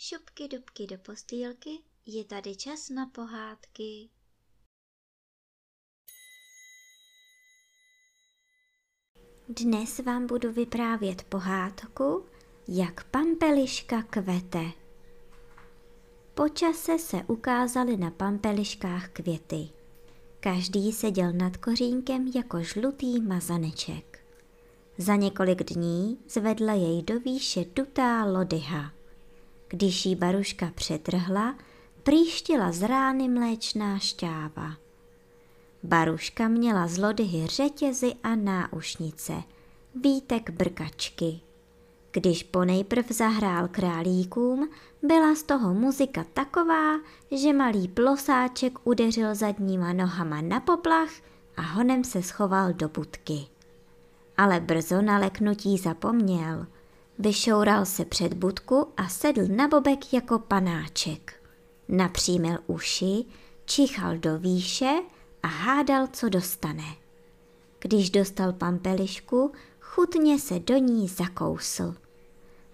[0.00, 1.70] dubky, dubky do postýlky,
[2.06, 4.08] je tady čas na pohádky.
[9.48, 12.26] Dnes vám budu vyprávět pohádku,
[12.68, 14.64] jak pampeliška kvete.
[16.34, 19.68] Po čase se ukázaly na pampeliškách květy.
[20.40, 24.24] Každý seděl nad kořínkem jako žlutý mazaneček.
[24.98, 28.99] Za několik dní zvedla jej do výše dutá lodyha.
[29.70, 31.54] Když jí baruška přetrhla,
[32.02, 34.76] příštila z rány mléčná šťáva.
[35.82, 39.32] Baruška měla z lodyhy řetězy a náušnice,
[39.94, 41.40] vítek brkačky.
[42.12, 44.70] Když ponejprv zahrál králíkům,
[45.02, 46.96] byla z toho muzika taková,
[47.30, 51.10] že malý plosáček udeřil zadníma nohama na poplach
[51.56, 53.46] a honem se schoval do budky.
[54.36, 56.66] Ale brzo na leknutí zapomněl.
[57.20, 61.42] Vyšoural se před budku a sedl na bobek jako panáček.
[61.88, 63.24] Napřímil uši,
[63.64, 64.90] čichal do výše
[65.42, 66.84] a hádal, co dostane.
[67.80, 71.94] Když dostal pampelišku, chutně se do ní zakousl.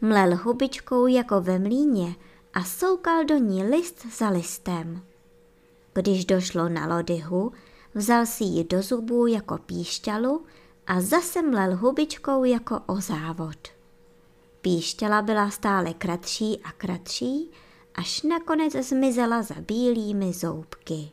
[0.00, 2.14] Mlel hubičkou jako ve mlíně
[2.54, 5.02] a soukal do ní list za listem.
[5.92, 7.52] Když došlo na lodyhu,
[7.94, 10.44] vzal si ji do zubů jako píšťalu
[10.86, 13.75] a zase mlel hubičkou jako o závod.
[14.66, 17.50] Píšťala byla stále kratší a kratší,
[17.94, 21.10] až nakonec zmizela za bílými zoubky.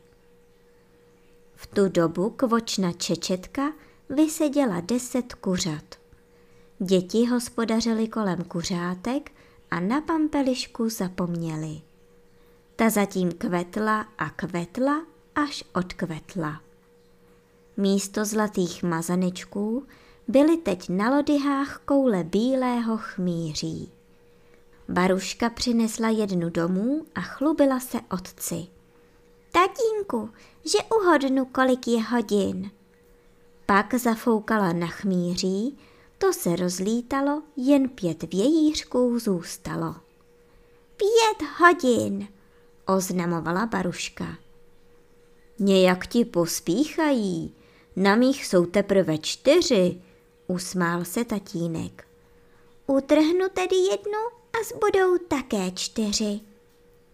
[1.54, 3.72] V tu dobu kvočna Čečetka
[4.10, 5.84] vyseděla deset kuřat.
[6.78, 9.32] Děti hospodařily kolem kuřátek
[9.70, 11.80] a na pampelišku zapomněli.
[12.76, 16.60] Ta zatím kvetla a kvetla, až odkvetla.
[17.76, 19.86] Místo zlatých mazanečků
[20.28, 23.92] byly teď na lodyhách koule bílého chmíří.
[24.88, 28.66] Baruška přinesla jednu domů a chlubila se otci.
[29.52, 30.30] Tatínku,
[30.64, 32.70] že uhodnu, kolik je hodin.
[33.66, 35.78] Pak zafoukala na chmíří,
[36.18, 39.94] to se rozlítalo, jen pět vějířků zůstalo.
[40.96, 42.28] Pět hodin,
[42.86, 44.26] oznamovala Baruška.
[45.58, 47.54] Nějak ti pospíchají,
[47.96, 50.00] na mých jsou teprve čtyři,
[50.46, 52.06] usmál se tatínek.
[52.86, 54.18] Utrhnu tedy jednu
[54.60, 56.40] a zbudou také čtyři,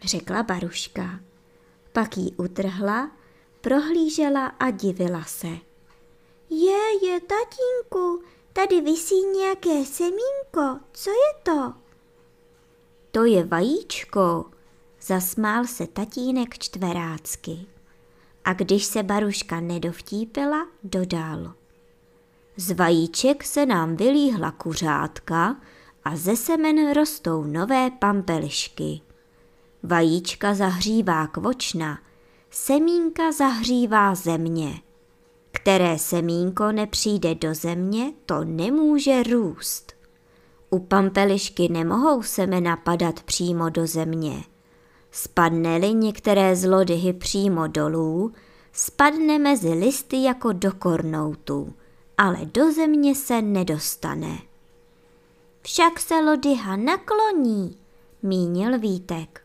[0.05, 1.21] řekla Baruška.
[1.93, 3.11] Pak ji utrhla,
[3.61, 5.49] prohlížela a divila se.
[6.51, 11.73] Je, je, tatínku, tady visí nějaké semínko, co je to?
[13.11, 14.45] To je vajíčko,
[15.03, 17.67] zasmál se tatínek čtverácky.
[18.45, 21.60] A když se Baruška nedovtípila, dodal.
[22.57, 25.57] Z vajíček se nám vylíhla kuřátka
[26.05, 29.01] a ze semen rostou nové pampelišky.
[29.83, 31.99] Vajíčka zahřívá kvočna,
[32.51, 34.81] semínka zahřívá země.
[35.53, 39.93] Které semínko nepřijde do země, to nemůže růst.
[40.71, 44.45] U pampelišky nemohou semena padat přímo do země.
[45.11, 48.33] Spadne-li některé z lodyhy přímo dolů,
[48.73, 51.75] spadne mezi listy jako do kornoutu,
[52.23, 54.39] ale do země se nedostane.
[55.63, 57.79] Však se lodyha nakloní,
[58.23, 59.43] mínil Vítek.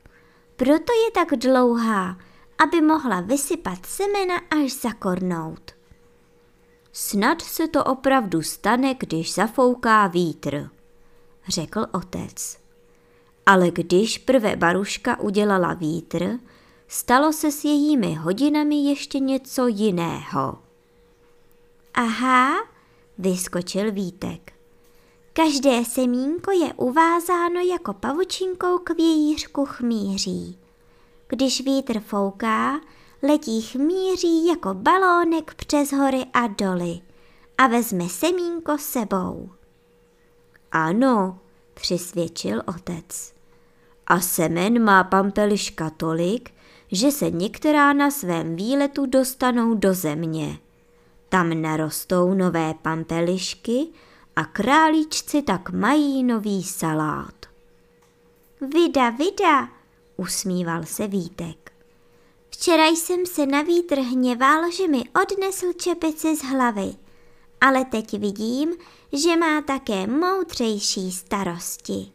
[0.56, 2.18] Proto je tak dlouhá,
[2.58, 5.72] aby mohla vysypat semena až zakornout.
[6.92, 10.70] Snad se to opravdu stane, když zafouká vítr,
[11.48, 12.58] řekl otec.
[13.46, 16.40] Ale když prvé baruška udělala vítr,
[16.88, 20.65] stalo se s jejími hodinami ještě něco jiného.
[21.98, 22.56] Aha,
[23.18, 24.54] vyskočil Vítek.
[25.34, 30.60] Každé semínko je uvázáno jako pavučinkou k vějířku chmíří.
[31.28, 32.80] Když vítr fouká,
[33.24, 37.00] letí chmíří jako balónek přes hory a doly
[37.58, 39.50] a vezme semínko sebou.
[40.72, 41.40] Ano,
[41.74, 43.34] přisvědčil otec.
[44.08, 46.52] A semen má pampeliška tolik,
[46.92, 50.60] že se některá na svém výletu dostanou do země.
[51.36, 53.88] Tam narostou nové pampelišky
[54.36, 57.46] a králíčci tak mají nový salát.
[58.62, 59.70] Vida, vida,
[60.18, 61.72] usmíval se Vítek.
[62.50, 66.94] Včera jsem se na vítr hněval, že mi odnesl čepici z hlavy,
[67.62, 68.74] ale teď vidím,
[69.14, 72.15] že má také moudřejší starosti.